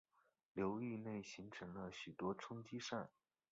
[0.53, 3.07] 流域内形成了许多冲积扇。